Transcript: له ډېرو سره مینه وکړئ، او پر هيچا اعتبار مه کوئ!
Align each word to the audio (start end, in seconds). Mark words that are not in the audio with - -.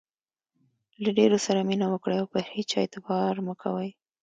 له 1.03 1.09
ډېرو 1.17 1.37
سره 1.45 1.59
مینه 1.69 1.87
وکړئ، 1.89 2.15
او 2.19 2.27
پر 2.33 2.43
هيچا 2.55 2.77
اعتبار 2.81 3.33
مه 3.45 3.53
کوئ! 3.61 3.89